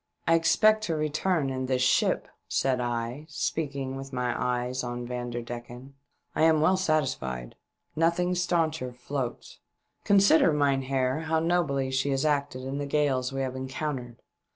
[0.27, 5.93] "I expect to return in this ship," said I, speaking with my eyes on Vanderdecken.
[6.35, 7.53] "I am well satisfied.
[7.95, 9.59] Nothing stauncher floats.
[10.03, 14.23] Consider, mynheer, how nobly she has acted in the gales we have encountered.